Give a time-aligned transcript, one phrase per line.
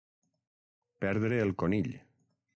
[1.05, 1.95] Perdre el conill.